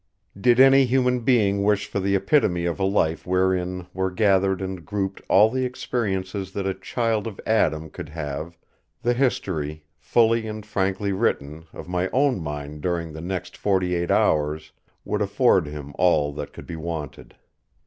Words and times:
Did 0.35 0.59
any 0.59 0.85
human 0.85 1.19
being 1.19 1.61
wish 1.61 1.85
for 1.85 1.99
the 1.99 2.15
epitome 2.15 2.65
of 2.65 2.79
a 2.79 2.83
life 2.83 3.27
wherein 3.27 3.85
were 3.93 4.09
gathered 4.09 4.59
and 4.59 4.83
grouped 4.83 5.21
all 5.29 5.51
the 5.51 5.63
experiences 5.63 6.53
that 6.53 6.65
a 6.65 6.73
child 6.73 7.27
of 7.27 7.39
Adam 7.45 7.91
could 7.91 8.09
have, 8.09 8.57
the 9.03 9.13
history, 9.13 9.83
fully 9.99 10.47
and 10.47 10.65
frankly 10.65 11.11
written, 11.11 11.67
of 11.71 11.87
my 11.87 12.09
own 12.09 12.39
mind 12.41 12.81
during 12.81 13.13
the 13.13 13.21
next 13.21 13.55
forty 13.55 13.93
eight 13.93 14.09
hours 14.09 14.71
would 15.05 15.21
afford 15.21 15.67
him 15.67 15.93
all 15.99 16.33
that 16.33 16.51
could 16.51 16.65
be 16.65 16.75
wanted. 16.75 17.35